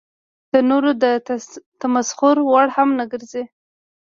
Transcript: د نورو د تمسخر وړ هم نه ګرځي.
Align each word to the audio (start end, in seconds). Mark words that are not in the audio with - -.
د 0.51 0.53
نورو 0.69 0.91
د 1.03 1.05
تمسخر 1.81 2.35
وړ 2.49 2.67
هم 2.75 2.89
نه 2.99 3.05
ګرځي. 3.11 3.43